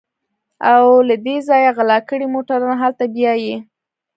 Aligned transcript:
او 0.71 0.83
له 1.07 1.15
دې 1.25 1.35
ځايه 1.47 1.71
غلا 1.77 1.99
کړي 2.09 2.25
موټران 2.33 2.75
هلته 2.83 3.03
بيايي. 3.13 3.55